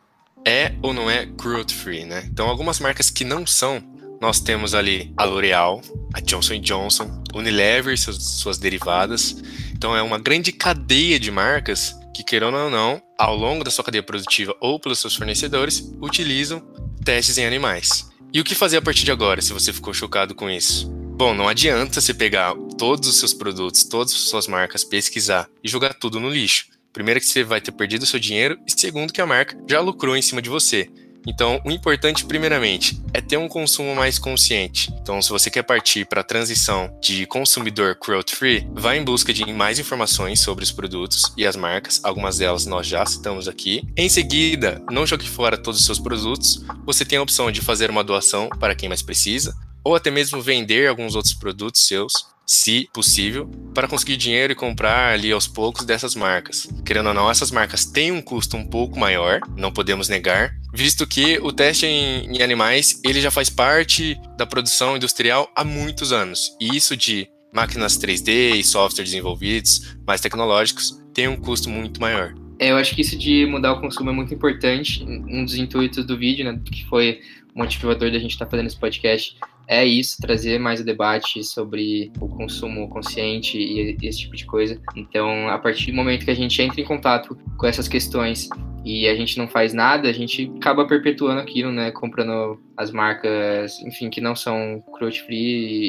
é 0.46 0.74
ou 0.82 0.94
não 0.94 1.10
é 1.10 1.26
cruelty 1.26 1.74
free, 1.74 2.06
né? 2.06 2.24
Então, 2.32 2.48
algumas 2.48 2.80
marcas 2.80 3.10
que 3.10 3.24
não 3.24 3.46
são, 3.46 3.84
nós 4.22 4.40
temos 4.40 4.74
ali 4.74 5.12
a 5.18 5.26
L'Oreal, 5.26 5.82
a 6.14 6.22
Johnson 6.22 6.60
Johnson, 6.60 7.24
Unilever, 7.34 7.98
suas, 7.98 8.24
suas 8.24 8.58
derivadas. 8.58 9.36
Então, 9.74 9.96
é 9.96 10.02
uma 10.02 10.20
grande 10.20 10.52
cadeia 10.52 11.20
de 11.20 11.32
marcas 11.32 11.96
que, 12.14 12.24
queiram 12.24 12.54
ou 12.54 12.70
não, 12.70 13.02
ao 13.18 13.36
longo 13.36 13.64
da 13.64 13.72
sua 13.72 13.84
cadeia 13.84 14.04
produtiva 14.04 14.56
ou 14.62 14.80
pelos 14.80 15.00
seus 15.00 15.16
fornecedores, 15.16 15.92
utilizam 16.02 16.62
testes 17.04 17.38
em 17.38 17.46
animais. 17.46 18.10
E 18.32 18.40
o 18.40 18.44
que 18.44 18.56
fazer 18.56 18.78
a 18.78 18.82
partir 18.82 19.06
de 19.06 19.12
agora, 19.12 19.42
se 19.42 19.54
você 19.54 19.72
ficou 19.74 19.94
chocado 19.94 20.34
com 20.34 20.50
isso? 20.50 20.90
Bom, 21.18 21.34
não 21.34 21.48
adianta 21.48 22.02
você 22.02 22.14
pegar 22.14 22.54
todos 22.78 23.08
os 23.08 23.18
seus 23.18 23.34
produtos, 23.34 23.86
todas 23.86 24.14
as 24.14 24.20
suas 24.20 24.48
marcas, 24.48 24.84
pesquisar 24.84 25.50
e 25.64 25.70
jogar 25.70 25.94
tudo 25.94 26.20
no 26.20 26.30
lixo. 26.30 26.66
Primeiro 26.96 27.20
que 27.20 27.26
você 27.26 27.44
vai 27.44 27.60
ter 27.60 27.74
perdido 27.74 28.04
o 28.04 28.06
seu 28.06 28.18
dinheiro 28.18 28.58
e 28.66 28.72
segundo 28.72 29.12
que 29.12 29.20
a 29.20 29.26
marca 29.26 29.58
já 29.70 29.82
lucrou 29.82 30.16
em 30.16 30.22
cima 30.22 30.42
de 30.42 30.50
você. 30.50 30.90
Então, 31.28 31.60
o 31.66 31.72
importante, 31.72 32.24
primeiramente, 32.24 33.02
é 33.14 33.20
ter 33.20 33.36
um 33.36 33.50
consumo 33.50 33.94
mais 33.94 34.18
consciente. 34.18 34.94
Então, 35.02 35.22
se 35.22 35.30
você 35.30 35.50
quer 35.50 35.64
partir 35.64 36.06
para 36.06 36.22
a 36.22 36.24
transição 36.24 36.90
de 37.02 37.26
consumidor 37.26 37.96
cruelty-free, 37.96 38.66
vá 38.74 38.96
em 38.96 39.04
busca 39.04 39.34
de 39.34 39.44
mais 39.52 39.78
informações 39.78 40.40
sobre 40.40 40.64
os 40.64 40.72
produtos 40.72 41.34
e 41.36 41.46
as 41.46 41.58
marcas. 41.58 42.00
Algumas 42.02 42.38
delas 42.38 42.66
nós 42.66 42.88
já 42.88 43.06
citamos 43.06 43.50
aqui. 43.50 43.84
Em 43.98 44.08
seguida, 44.08 44.82
não 44.90 45.06
jogue 45.06 45.28
fora 45.28 45.58
todos 45.58 45.82
os 45.82 45.86
seus 45.86 46.00
produtos. 46.00 46.64
Você 46.86 47.04
tem 47.04 47.18
a 47.18 47.24
opção 47.24 47.52
de 47.52 47.60
fazer 47.60 47.90
uma 47.90 48.06
doação 48.06 48.48
para 48.58 48.74
quem 48.74 48.88
mais 48.88 49.02
precisa, 49.02 49.54
ou 49.84 49.96
até 49.96 50.10
mesmo 50.10 50.42
vender 50.42 50.88
alguns 50.88 51.14
outros 51.14 51.34
produtos 51.34 51.86
seus 51.86 52.14
se 52.46 52.90
possível, 52.94 53.50
para 53.74 53.88
conseguir 53.88 54.18
dinheiro 54.18 54.54
e 54.54 54.56
comprar 54.56 55.14
ali 55.14 55.32
aos 55.32 55.48
poucos 55.48 55.86
dessas 55.86 56.16
marcas. 56.16 56.68
Querendo 56.86 57.08
ou 57.08 57.14
não, 57.14 57.30
essas 57.30 57.52
marcas 57.52 57.86
têm 57.86 58.12
um 58.12 58.22
custo 58.22 58.56
um 58.56 58.66
pouco 58.66 59.00
maior, 59.00 59.40
não 59.58 59.72
podemos 59.72 60.10
negar, 60.10 60.56
visto 60.74 61.08
que 61.08 61.40
o 61.40 61.52
teste 61.52 61.86
em, 61.86 62.38
em, 62.38 62.42
animais 62.42 63.02
ele 63.04 63.22
já 63.22 63.32
faz 63.32 63.50
parte 63.50 64.20
da 64.38 64.46
produção 64.46 64.96
industrial 64.96 65.52
há 65.56 65.64
muitos 65.64 66.12
anos. 66.12 66.56
E 66.60 66.76
isso 66.76 66.96
de 66.96 67.28
máquinas 67.54 67.98
3D 67.98 68.56
e 68.58 68.64
softwares 68.64 69.12
desenvolvidos, 69.12 69.96
mais 70.06 70.20
tecnológicos, 70.20 71.02
tem 71.14 71.28
um 71.28 71.38
custo 71.38 71.70
muito 71.70 72.02
maior. 72.02 72.36
É, 72.60 72.72
eu 72.72 72.78
acho 72.78 72.96
que 72.96 73.02
isso 73.02 73.18
de 73.18 73.46
mudar 73.46 73.74
o 73.74 73.82
consumo 73.82 74.10
é 74.10 74.14
muito 74.14 74.34
importante. 74.34 75.04
Um 75.04 75.44
dos 75.44 75.56
intuitos 75.56 76.06
do 76.06 76.18
vídeo, 76.18 76.46
né, 76.46 76.60
que 76.66 76.86
foi 76.86 77.22
motivador 77.54 78.12
da 78.12 78.20
gente 78.20 78.32
estar 78.32 78.46
tá 78.46 78.52
fazendo 78.52 78.68
esse 78.68 78.78
podcast, 78.78 79.38
é 79.68 79.84
isso, 79.86 80.18
trazer 80.22 80.60
mais 80.60 80.80
o 80.80 80.86
debate 80.86 81.44
sobre 81.44 82.12
o 82.20 82.28
consumo 82.28 82.90
consciente 82.90 83.58
e 83.58 83.98
esse 84.04 84.20
tipo 84.20 84.36
de 84.36 84.46
coisa. 84.46 84.80
Então, 84.96 85.50
a 85.50 85.58
partir 85.58 85.92
do 85.92 85.98
momento 85.98 86.26
que 86.26 86.32
a 86.32 86.36
gente 86.36 86.62
entra 86.62 86.80
em 86.80 86.86
contato 86.86 87.38
com 87.58 87.66
essas 87.66 87.88
questões 87.88 88.50
e 88.86 89.08
a 89.08 89.16
gente 89.16 89.36
não 89.40 89.48
faz 89.48 89.74
nada, 89.74 90.08
a 90.08 90.14
gente 90.14 90.52
acaba 90.58 90.86
perpetuando 90.86 91.42
aquilo, 91.42 91.72
né? 91.72 91.90
Comprando 91.90 92.62
as 92.78 92.92
marcas, 92.92 93.82
enfim, 93.82 94.12
que 94.12 94.22
não 94.22 94.36
são 94.36 94.84
cruelty 94.94 95.24
free 95.24 95.36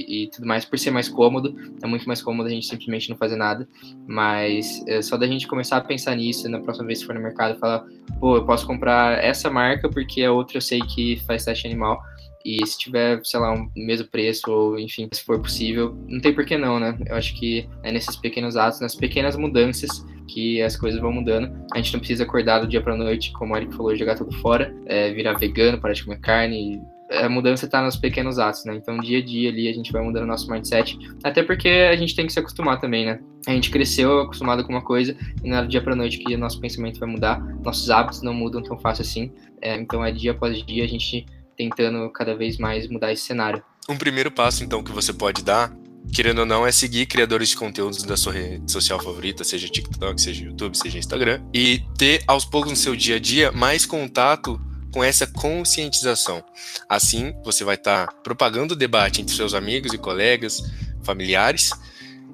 e, 0.08 0.24
e, 0.24 0.30
tudo 0.30 0.46
mais, 0.46 0.64
por 0.64 0.78
ser 0.78 0.90
mais 0.90 1.06
cômodo. 1.06 1.54
É 1.82 1.86
muito 1.86 2.06
mais 2.06 2.22
cômodo 2.22 2.46
a 2.46 2.50
gente 2.50 2.66
simplesmente 2.66 3.10
não 3.10 3.16
fazer 3.18 3.36
nada. 3.36 3.68
Mas 4.08 4.82
é 4.88 5.02
só 5.02 5.18
da 5.18 5.26
gente 5.26 5.46
começar 5.46 5.76
a 5.76 5.82
pensar 5.82 6.16
nisso 6.16 6.48
na 6.48 6.58
próxima 6.58 6.86
vez 6.86 7.00
que 7.00 7.06
for 7.06 7.14
no 7.14 7.20
mercado, 7.20 7.58
falar, 7.58 7.84
pô, 8.18 8.36
eu 8.36 8.46
posso 8.46 8.66
comprar 8.66 9.22
essa 9.22 9.50
marca 9.50 9.90
porque 9.90 10.22
a 10.22 10.32
outra 10.32 10.56
eu 10.56 10.62
sei 10.62 10.80
que 10.80 11.16
faz 11.26 11.44
teste 11.44 11.66
animal. 11.66 12.00
E 12.46 12.64
se 12.64 12.78
tiver, 12.78 13.20
sei 13.24 13.40
lá, 13.40 13.52
um 13.52 13.68
mesmo 13.74 14.06
preço, 14.06 14.48
ou 14.48 14.78
enfim, 14.78 15.08
se 15.10 15.24
for 15.24 15.40
possível, 15.40 15.98
não 16.06 16.20
tem 16.20 16.32
por 16.32 16.44
que 16.44 16.56
não, 16.56 16.78
né? 16.78 16.96
Eu 17.04 17.16
acho 17.16 17.34
que 17.34 17.68
é 17.82 17.90
nesses 17.90 18.14
pequenos 18.14 18.56
atos, 18.56 18.80
nas 18.80 18.94
pequenas 18.94 19.36
mudanças 19.36 20.06
que 20.28 20.62
as 20.62 20.76
coisas 20.76 21.00
vão 21.00 21.10
mudando. 21.10 21.50
A 21.74 21.78
gente 21.78 21.92
não 21.92 21.98
precisa 21.98 22.22
acordar 22.22 22.60
do 22.60 22.68
dia 22.68 22.80
pra 22.80 22.96
noite, 22.96 23.32
como 23.32 23.52
o 23.52 23.56
Eric 23.56 23.74
falou, 23.74 23.96
jogar 23.96 24.14
tudo 24.14 24.32
fora, 24.36 24.72
é, 24.86 25.12
virar 25.12 25.32
vegano, 25.32 25.80
parar 25.80 25.94
de 25.94 26.04
comer 26.04 26.20
carne. 26.20 26.80
A 27.10 27.28
mudança 27.28 27.66
está 27.66 27.82
nos 27.82 27.96
pequenos 27.96 28.38
atos, 28.38 28.64
né? 28.64 28.76
Então, 28.76 28.96
dia 28.98 29.18
a 29.18 29.24
dia 29.24 29.50
ali, 29.50 29.68
a 29.68 29.72
gente 29.72 29.90
vai 29.90 30.02
mudando 30.02 30.22
o 30.22 30.28
nosso 30.28 30.48
mindset. 30.48 30.96
Até 31.24 31.42
porque 31.42 31.68
a 31.68 31.96
gente 31.96 32.14
tem 32.14 32.26
que 32.26 32.32
se 32.32 32.38
acostumar 32.38 32.80
também, 32.80 33.06
né? 33.06 33.18
A 33.48 33.52
gente 33.52 33.70
cresceu 33.70 34.20
acostumado 34.20 34.64
com 34.64 34.72
uma 34.72 34.82
coisa 34.82 35.16
e 35.42 35.48
não 35.48 35.58
é 35.58 35.62
do 35.62 35.68
dia 35.68 35.82
pra 35.82 35.96
noite 35.96 36.18
que 36.18 36.32
o 36.32 36.38
nosso 36.38 36.60
pensamento 36.60 37.00
vai 37.00 37.08
mudar. 37.08 37.40
Nossos 37.64 37.90
hábitos 37.90 38.22
não 38.22 38.34
mudam 38.34 38.62
tão 38.62 38.78
fácil 38.78 39.02
assim. 39.02 39.32
É, 39.60 39.76
então, 39.76 40.04
é 40.04 40.12
dia 40.12 40.30
após 40.30 40.64
dia 40.64 40.84
a 40.84 40.88
gente 40.88 41.26
tentando 41.56 42.08
cada 42.10 42.36
vez 42.36 42.58
mais 42.58 42.88
mudar 42.88 43.12
esse 43.12 43.22
cenário. 43.22 43.62
Um 43.88 43.96
primeiro 43.96 44.30
passo, 44.30 44.64
então, 44.64 44.82
que 44.82 44.92
você 44.92 45.12
pode 45.12 45.42
dar, 45.42 45.72
querendo 46.12 46.40
ou 46.40 46.46
não, 46.46 46.66
é 46.66 46.72
seguir 46.72 47.06
criadores 47.06 47.50
de 47.50 47.56
conteúdos 47.56 48.02
da 48.02 48.16
sua 48.16 48.32
rede 48.32 48.70
social 48.70 49.00
favorita, 49.00 49.44
seja 49.44 49.68
TikTok, 49.68 50.20
seja 50.20 50.44
YouTube, 50.44 50.76
seja 50.76 50.98
Instagram, 50.98 51.42
e 51.54 51.82
ter 51.96 52.22
aos 52.26 52.44
poucos 52.44 52.70
no 52.70 52.76
seu 52.76 52.96
dia 52.96 53.16
a 53.16 53.20
dia 53.20 53.52
mais 53.52 53.86
contato 53.86 54.60
com 54.92 55.04
essa 55.04 55.26
conscientização. 55.26 56.42
Assim, 56.88 57.34
você 57.44 57.64
vai 57.64 57.74
estar 57.74 58.06
tá 58.06 58.12
propagando 58.12 58.74
o 58.74 58.76
debate 58.76 59.20
entre 59.20 59.34
seus 59.34 59.54
amigos 59.54 59.92
e 59.92 59.98
colegas, 59.98 60.62
familiares, 61.02 61.70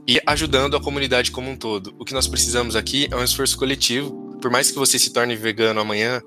e 0.07 0.21
ajudando 0.27 0.77
a 0.77 0.81
comunidade 0.81 1.31
como 1.31 1.51
um 1.51 1.57
todo. 1.57 1.95
O 1.99 2.05
que 2.05 2.15
nós 2.15 2.27
precisamos 2.27 2.77
aqui 2.77 3.09
é 3.11 3.17
um 3.17 3.25
esforço 3.25 3.57
coletivo. 3.57 4.39
Por 4.41 4.51
mais 4.51 4.71
que 4.71 4.79
você 4.79 4.99
se 4.99 5.13
torne 5.13 5.37
vegano 5.37 5.81
amanhã 5.81 6.21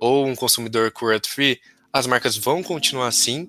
ou 0.00 0.26
um 0.26 0.34
consumidor 0.34 0.90
cruelty 0.90 1.28
free, 1.28 1.60
as 1.92 2.06
marcas 2.06 2.36
vão 2.36 2.62
continuar 2.62 3.08
assim, 3.08 3.48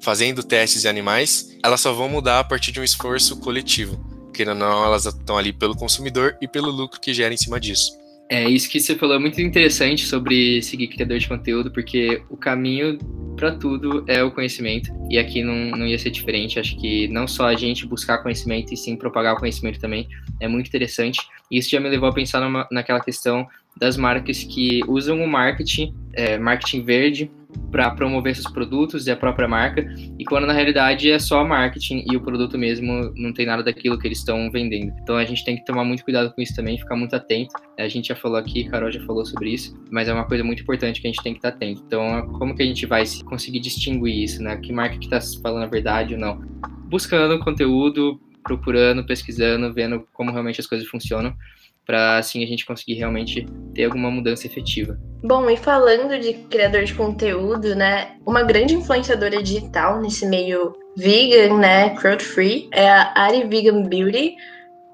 fazendo 0.00 0.42
testes 0.42 0.84
em 0.84 0.88
animais, 0.88 1.56
elas 1.64 1.80
só 1.80 1.92
vão 1.92 2.08
mudar 2.08 2.40
a 2.40 2.44
partir 2.44 2.72
de 2.72 2.80
um 2.80 2.84
esforço 2.84 3.40
coletivo. 3.40 3.98
Querendo 4.34 4.62
ou 4.62 4.68
não, 4.68 4.84
elas 4.84 5.06
estão 5.06 5.38
ali 5.38 5.52
pelo 5.52 5.74
consumidor 5.74 6.36
e 6.40 6.46
pelo 6.46 6.70
lucro 6.70 7.00
que 7.00 7.14
gera 7.14 7.32
em 7.32 7.38
cima 7.38 7.58
disso. 7.58 7.98
É, 8.28 8.48
isso 8.48 8.70
que 8.70 8.78
você 8.78 8.94
falou 8.94 9.16
é 9.16 9.18
muito 9.18 9.40
interessante 9.40 10.06
sobre 10.06 10.62
seguir 10.62 10.86
criador 10.88 11.18
de 11.18 11.26
conteúdo, 11.26 11.72
porque 11.72 12.22
o 12.30 12.36
caminho 12.36 12.96
para 13.34 13.56
tudo 13.56 14.04
é 14.06 14.22
o 14.22 14.30
conhecimento, 14.30 14.92
e 15.10 15.18
aqui 15.18 15.42
não, 15.42 15.76
não 15.76 15.86
ia 15.86 15.98
ser 15.98 16.10
diferente. 16.10 16.60
Acho 16.60 16.78
que 16.78 17.08
não 17.08 17.26
só 17.26 17.46
a 17.46 17.56
gente 17.56 17.86
buscar 17.86 18.18
conhecimento, 18.18 18.72
e 18.72 18.76
sim 18.76 18.94
propagar 18.94 19.34
o 19.34 19.38
conhecimento 19.38 19.80
também 19.80 20.06
é 20.38 20.46
muito 20.46 20.68
interessante. 20.68 21.18
E 21.50 21.58
isso 21.58 21.70
já 21.70 21.80
me 21.80 21.88
levou 21.88 22.08
a 22.08 22.12
pensar 22.12 22.40
numa, 22.40 22.68
naquela 22.70 23.00
questão 23.00 23.48
das 23.76 23.96
marcas 23.96 24.44
que 24.44 24.80
usam 24.86 25.20
o 25.24 25.26
marketing, 25.26 25.92
é, 26.12 26.38
marketing 26.38 26.84
verde, 26.84 27.30
para 27.70 27.90
promover 27.90 28.34
seus 28.34 28.52
produtos 28.52 29.06
e 29.06 29.10
a 29.10 29.16
própria 29.16 29.46
marca, 29.46 29.86
e 30.18 30.24
quando 30.24 30.46
na 30.46 30.52
realidade 30.52 31.10
é 31.10 31.18
só 31.18 31.44
marketing 31.44 32.04
e 32.10 32.16
o 32.16 32.20
produto 32.20 32.58
mesmo 32.58 33.12
não 33.16 33.32
tem 33.32 33.46
nada 33.46 33.62
daquilo 33.62 33.98
que 33.98 34.08
eles 34.08 34.18
estão 34.18 34.50
vendendo. 34.50 34.92
Então 35.02 35.16
a 35.16 35.24
gente 35.24 35.44
tem 35.44 35.56
que 35.56 35.64
tomar 35.64 35.84
muito 35.84 36.04
cuidado 36.04 36.32
com 36.34 36.42
isso 36.42 36.54
também, 36.54 36.78
ficar 36.78 36.96
muito 36.96 37.14
atento. 37.14 37.54
A 37.78 37.88
gente 37.88 38.08
já 38.08 38.16
falou 38.16 38.38
aqui, 38.38 38.64
Carol 38.64 38.90
já 38.90 39.00
falou 39.06 39.24
sobre 39.24 39.50
isso, 39.50 39.78
mas 39.90 40.08
é 40.08 40.12
uma 40.12 40.24
coisa 40.24 40.42
muito 40.42 40.62
importante 40.62 41.00
que 41.00 41.06
a 41.06 41.10
gente 41.10 41.22
tem 41.22 41.32
que 41.32 41.38
estar 41.38 41.50
atento. 41.50 41.82
Então, 41.86 42.26
como 42.38 42.54
que 42.54 42.62
a 42.62 42.66
gente 42.66 42.84
vai 42.86 43.04
conseguir 43.24 43.60
distinguir 43.60 44.24
isso, 44.24 44.42
né? 44.42 44.56
Que 44.56 44.72
marca 44.72 44.98
que 44.98 45.04
está 45.04 45.20
falando 45.42 45.62
a 45.62 45.68
verdade 45.68 46.14
ou 46.14 46.20
não? 46.20 46.40
Buscando 46.88 47.38
conteúdo, 47.38 48.20
procurando, 48.42 49.06
pesquisando, 49.06 49.72
vendo 49.72 50.06
como 50.12 50.32
realmente 50.32 50.60
as 50.60 50.66
coisas 50.66 50.88
funcionam 50.88 51.34
para 51.90 52.18
assim 52.18 52.44
a 52.44 52.46
gente 52.46 52.64
conseguir 52.64 52.94
realmente 52.94 53.44
ter 53.74 53.86
alguma 53.86 54.12
mudança 54.12 54.46
efetiva. 54.46 54.96
Bom, 55.24 55.50
e 55.50 55.56
falando 55.56 56.20
de 56.20 56.34
criador 56.48 56.84
de 56.84 56.94
conteúdo, 56.94 57.74
né, 57.74 58.12
uma 58.24 58.44
grande 58.44 58.76
influenciadora 58.76 59.42
digital 59.42 60.00
nesse 60.00 60.24
meio 60.24 60.72
vegan, 60.96 61.58
né, 61.58 61.90
cruelty 61.96 62.24
free, 62.24 62.68
é 62.72 62.88
a 62.88 63.12
Ari 63.16 63.48
Vegan 63.48 63.82
Beauty. 63.82 64.36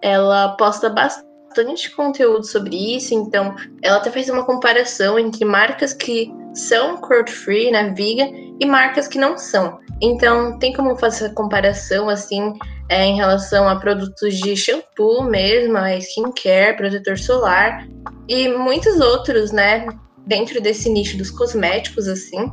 Ela 0.01 0.57
posta 0.57 0.89
bastante 0.89 1.95
conteúdo 1.95 2.47
sobre 2.47 2.97
isso, 2.97 3.15
então 3.15 3.55
ela 3.83 3.99
até 3.99 4.11
fez 4.11 4.31
uma 4.31 4.47
comparação 4.47 5.19
entre 5.19 5.45
marcas 5.45 5.93
que 5.93 6.33
são 6.55 6.97
cruelty 6.97 7.33
free, 7.33 7.71
né, 7.71 7.93
vegan, 7.95 8.31
e 8.59 8.65
marcas 8.65 9.07
que 9.07 9.19
não 9.19 9.37
são. 9.37 9.79
Então 10.01 10.59
tem 10.59 10.73
como 10.73 10.97
fazer 10.97 11.27
essa 11.27 11.35
comparação 11.35 12.09
assim 12.09 12.53
é, 12.89 13.05
em 13.05 13.17
relação 13.17 13.69
a 13.69 13.77
produtos 13.77 14.37
de 14.37 14.57
shampoo 14.57 15.23
mesmo, 15.25 15.77
a 15.77 15.97
skincare, 15.97 16.77
protetor 16.77 17.19
solar 17.19 17.87
e 18.29 18.49
muitos 18.49 19.01
outros, 19.01 19.53
né, 19.53 19.87
dentro 20.27 20.61
desse 20.61 20.91
nicho 20.91 21.17
dos 21.17 21.31
cosméticos 21.31 22.07
assim. 22.09 22.51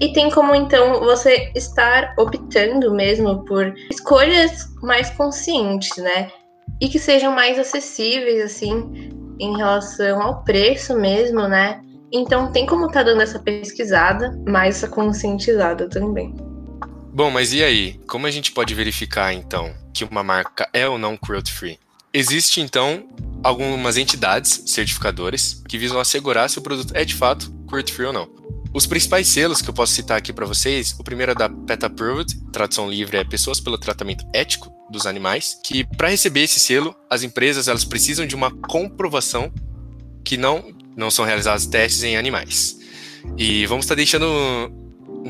E 0.00 0.12
tem 0.12 0.30
como 0.30 0.54
então 0.54 1.00
você 1.00 1.52
estar 1.54 2.14
optando 2.18 2.92
mesmo 2.94 3.44
por 3.44 3.72
escolhas 3.90 4.66
mais 4.82 5.10
conscientes, 5.10 5.94
né? 5.98 6.30
E 6.80 6.88
que 6.88 6.98
sejam 6.98 7.32
mais 7.32 7.58
acessíveis 7.58 8.42
assim 8.42 9.10
em 9.38 9.56
relação 9.56 10.22
ao 10.22 10.42
preço 10.42 10.96
mesmo, 10.98 11.46
né? 11.46 11.82
Então 12.10 12.50
tem 12.50 12.64
como 12.64 12.86
estar 12.86 13.00
tá 13.00 13.10
dando 13.10 13.20
essa 13.20 13.38
pesquisada, 13.38 14.34
mais 14.48 14.76
essa 14.76 14.88
conscientizada 14.88 15.86
também. 15.88 16.34
Bom, 17.12 17.28
mas 17.28 17.52
e 17.52 17.62
aí? 17.62 18.00
Como 18.06 18.26
a 18.26 18.30
gente 18.30 18.52
pode 18.52 18.72
verificar 18.72 19.34
então 19.34 19.74
que 19.92 20.04
uma 20.04 20.22
marca 20.22 20.68
é 20.72 20.88
ou 20.88 20.96
não 20.96 21.16
cruelty 21.16 21.52
free? 21.52 21.78
Existe 22.14 22.60
então 22.60 23.08
algumas 23.42 23.96
entidades 23.96 24.62
certificadoras 24.66 25.60
que 25.68 25.76
visam 25.76 25.98
assegurar 25.98 26.48
se 26.48 26.58
o 26.58 26.62
produto 26.62 26.92
é 26.94 27.04
de 27.04 27.14
fato 27.14 27.50
cruelty 27.66 27.92
free 27.92 28.06
ou 28.06 28.12
não. 28.12 28.28
Os 28.72 28.86
principais 28.86 29.26
selos 29.26 29.60
que 29.60 29.68
eu 29.68 29.74
posso 29.74 29.92
citar 29.92 30.16
aqui 30.16 30.32
para 30.32 30.46
vocês, 30.46 30.94
o 31.00 31.02
primeiro 31.02 31.32
é 31.32 31.34
da 31.34 31.48
PETA 31.48 31.86
Approved, 31.86 32.40
tradução 32.52 32.88
livre 32.88 33.16
é 33.16 33.24
Pessoas 33.24 33.58
pelo 33.58 33.76
Tratamento 33.76 34.24
Ético 34.32 34.72
dos 34.88 35.04
Animais, 35.04 35.58
que 35.64 35.84
para 35.96 36.08
receber 36.08 36.44
esse 36.44 36.60
selo, 36.60 36.94
as 37.10 37.24
empresas 37.24 37.66
elas 37.66 37.84
precisam 37.84 38.24
de 38.24 38.36
uma 38.36 38.52
comprovação 38.52 39.52
que 40.24 40.36
não 40.36 40.72
não 40.96 41.10
são 41.10 41.24
realizados 41.24 41.66
testes 41.66 42.04
em 42.04 42.16
animais. 42.16 42.78
E 43.36 43.66
vamos 43.66 43.84
estar 43.84 43.94
deixando 43.94 44.26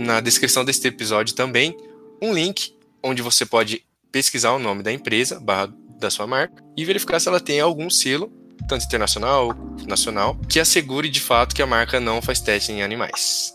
na 0.01 0.21
descrição 0.21 0.65
deste 0.65 0.89
episódio 0.89 1.35
também 1.35 1.77
um 2.21 2.33
link 2.33 2.75
onde 3.03 3.23
você 3.23 3.47
pode 3.47 3.83
pesquisar 4.11 4.53
o 4.53 4.59
nome 4.59 4.83
da 4.83 4.93
empresa, 4.93 5.39
barra 5.39 5.73
da 5.99 6.11
sua 6.11 6.27
marca, 6.27 6.63
e 6.77 6.85
verificar 6.85 7.21
se 7.21 7.29
ela 7.29 7.41
tem 7.41 7.61
algum 7.61 7.89
selo, 7.89 8.33
tanto 8.69 8.85
internacional 8.85 9.49
ou 9.49 9.87
nacional, 9.87 10.37
que 10.49 10.59
assegure 10.59 11.09
de 11.09 11.21
fato 11.21 11.55
que 11.55 11.63
a 11.63 11.67
marca 11.67 12.01
não 12.01 12.21
faz 12.21 12.41
teste 12.41 12.73
em 12.73 12.83
animais. 12.83 13.55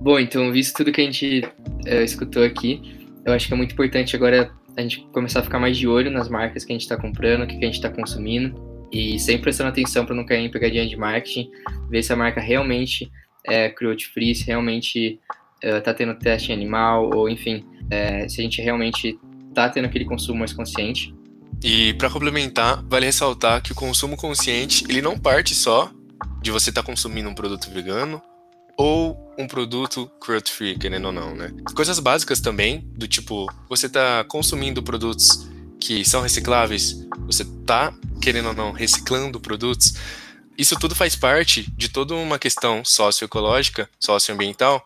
Bom, 0.00 0.18
então, 0.18 0.50
visto 0.52 0.76
tudo 0.76 0.92
que 0.92 1.00
a 1.00 1.04
gente 1.04 1.44
uh, 1.86 2.02
escutou 2.04 2.42
aqui, 2.42 3.08
eu 3.24 3.32
acho 3.32 3.48
que 3.48 3.54
é 3.54 3.56
muito 3.56 3.72
importante 3.72 4.16
agora 4.16 4.50
a 4.76 4.80
gente 4.80 5.06
começar 5.12 5.40
a 5.40 5.42
ficar 5.42 5.58
mais 5.58 5.76
de 5.76 5.86
olho 5.86 6.10
nas 6.10 6.28
marcas 6.28 6.64
que 6.64 6.72
a 6.72 6.74
gente 6.74 6.82
está 6.82 6.96
comprando, 6.96 7.42
o 7.42 7.46
que, 7.46 7.58
que 7.58 7.64
a 7.64 7.66
gente 7.66 7.76
está 7.76 7.90
consumindo, 7.90 8.88
e 8.92 9.18
sempre 9.18 9.42
prestando 9.42 9.68
atenção 9.68 10.06
para 10.06 10.14
não 10.14 10.24
cair 10.24 10.44
em 10.44 10.50
pegadinha 10.50 10.86
de 10.86 10.96
marketing, 10.96 11.50
ver 11.90 12.02
se 12.02 12.12
a 12.12 12.16
marca 12.16 12.40
realmente 12.40 13.10
é 13.46 13.68
cruelty 13.68 14.06
free, 14.06 14.34
se 14.34 14.46
realmente 14.46 15.20
está 15.62 15.94
tendo 15.94 16.14
teste 16.14 16.52
animal, 16.52 17.10
ou 17.14 17.28
enfim, 17.28 17.64
é, 17.90 18.28
se 18.28 18.40
a 18.40 18.44
gente 18.44 18.62
realmente 18.62 19.18
está 19.48 19.68
tendo 19.68 19.86
aquele 19.86 20.04
consumo 20.04 20.38
mais 20.38 20.52
consciente. 20.52 21.14
E 21.62 21.94
para 21.94 22.08
complementar, 22.08 22.82
vale 22.88 23.06
ressaltar 23.06 23.62
que 23.62 23.72
o 23.72 23.74
consumo 23.74 24.16
consciente 24.16 24.84
ele 24.88 25.02
não 25.02 25.18
parte 25.18 25.54
só 25.54 25.90
de 26.40 26.50
você 26.50 26.70
estar 26.70 26.82
tá 26.82 26.86
consumindo 26.86 27.28
um 27.28 27.34
produto 27.34 27.70
vegano 27.70 28.22
ou 28.76 29.34
um 29.38 29.46
produto 29.46 30.10
cruelty 30.20 30.50
free, 30.50 30.78
querendo 30.78 31.06
ou 31.06 31.12
não, 31.12 31.34
né? 31.34 31.52
Coisas 31.74 31.98
básicas 31.98 32.40
também, 32.40 32.80
do 32.96 33.06
tipo, 33.06 33.46
você 33.68 33.86
está 33.86 34.24
consumindo 34.24 34.82
produtos 34.82 35.50
que 35.78 36.02
são 36.04 36.22
recicláveis, 36.22 37.06
você 37.26 37.42
está 37.42 37.92
querendo 38.22 38.48
ou 38.48 38.54
não, 38.54 38.72
reciclando 38.72 39.38
produtos, 39.38 39.94
isso 40.60 40.78
tudo 40.78 40.94
faz 40.94 41.16
parte 41.16 41.66
de 41.74 41.88
toda 41.88 42.14
uma 42.14 42.38
questão 42.38 42.84
socioecológica, 42.84 43.88
socioambiental, 43.98 44.84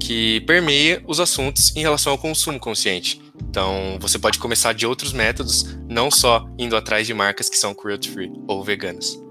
que 0.00 0.40
permeia 0.40 1.00
os 1.06 1.20
assuntos 1.20 1.74
em 1.76 1.80
relação 1.80 2.10
ao 2.10 2.18
consumo 2.18 2.58
consciente. 2.58 3.22
Então, 3.48 3.98
você 4.00 4.18
pode 4.18 4.40
começar 4.40 4.72
de 4.72 4.84
outros 4.84 5.12
métodos, 5.12 5.78
não 5.88 6.10
só 6.10 6.44
indo 6.58 6.76
atrás 6.76 7.06
de 7.06 7.14
marcas 7.14 7.48
que 7.48 7.56
são 7.56 7.72
cruelty 7.72 8.10
free 8.10 8.32
ou 8.48 8.64
veganas. 8.64 9.22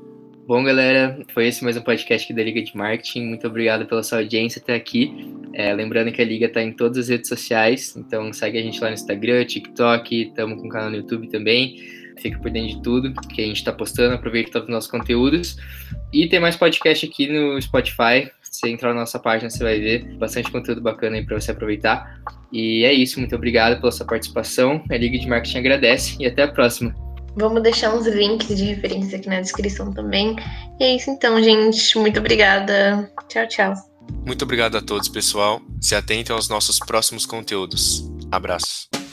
Bom, 0.48 0.64
galera, 0.64 1.20
foi 1.34 1.48
esse 1.48 1.62
mais 1.62 1.76
um 1.76 1.82
podcast 1.82 2.32
da 2.32 2.44
Liga 2.44 2.62
de 2.62 2.78
Marketing. 2.78 3.26
Muito 3.26 3.46
obrigado 3.46 3.86
pela 3.86 4.02
sua 4.02 4.20
audiência 4.20 4.62
até 4.62 4.76
aqui. 4.76 5.12
É, 5.54 5.74
lembrando 5.74 6.12
que 6.12 6.22
a 6.22 6.26
Liga 6.26 6.46
está 6.46 6.62
em 6.62 6.72
todas 6.72 7.00
as 7.00 7.10
redes 7.10 7.28
sociais, 7.28 7.96
então 7.98 8.32
segue 8.32 8.58
a 8.58 8.62
gente 8.62 8.80
lá 8.80 8.88
no 8.88 8.94
Instagram, 8.94 9.44
TikTok, 9.44 10.22
estamos 10.22 10.62
com 10.62 10.68
o 10.68 10.70
canal 10.70 10.90
no 10.90 10.98
YouTube 10.98 11.28
também. 11.28 11.76
Fica 12.18 12.40
por 12.40 12.50
dentro 12.52 12.76
de 12.76 12.82
tudo 12.82 13.14
que 13.14 13.42
a 13.42 13.46
gente 13.46 13.58
está 13.58 13.72
postando, 13.72 14.16
aproveita 14.16 14.52
todos 14.52 14.68
os 14.68 14.74
nossos 14.74 14.90
conteúdos. 14.90 15.58
E 16.14 16.28
tem 16.28 16.40
mais 16.40 16.56
podcast 16.56 17.06
aqui 17.06 17.28
no 17.28 17.62
Spotify. 17.62 18.30
Se 18.42 18.62
você 18.62 18.70
entrar 18.70 18.94
na 18.94 19.02
nossa 19.02 19.20
página, 19.20 19.50
você 19.50 19.64
vai 19.64 19.80
ver 19.80 20.06
bastante 20.16 20.52
conteúdo 20.52 20.82
bacana 20.82 21.18
aí 21.18 21.26
para 21.26 21.40
você 21.40 21.52
aproveitar. 21.52 22.22
E 22.52 22.86
é 22.86 22.94
isso, 22.94 23.20
muito 23.20 23.36
obrigado 23.36 23.80
pela 23.80 23.92
sua 23.92 24.06
participação. 24.06 24.84
A 24.90 24.98
Liga 24.98 25.18
de 25.18 25.28
Marketing 25.28 25.58
agradece 25.58 26.16
e 26.20 26.26
até 26.26 26.44
a 26.44 26.48
próxima. 26.48 26.96
Vamos 27.38 27.62
deixar 27.62 27.94
uns 27.94 28.08
links 28.08 28.56
de 28.56 28.64
referência 28.64 29.18
aqui 29.18 29.28
na 29.28 29.42
descrição 29.42 29.94
também. 29.94 30.36
E 30.80 30.84
é 30.84 30.96
isso 30.96 31.10
então, 31.10 31.42
gente. 31.44 31.98
Muito 31.98 32.20
obrigada. 32.20 33.12
Tchau, 33.28 33.48
tchau. 33.48 33.74
Muito 34.26 34.44
obrigado 34.44 34.78
a 34.78 34.82
todos, 34.82 35.10
pessoal. 35.10 35.62
Se 35.82 35.96
atentem 35.96 36.34
aos 36.34 36.48
nossos 36.48 36.80
próximos 36.80 37.26
conteúdos. 37.26 38.10
Abraço. 38.32 39.05